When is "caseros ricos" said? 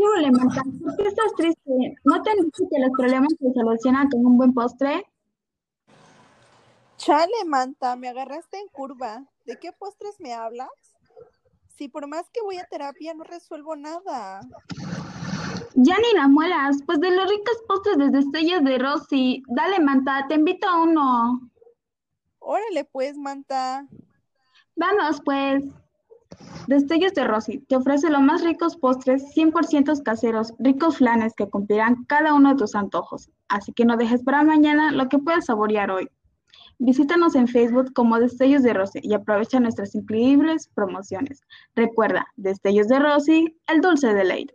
30.02-30.98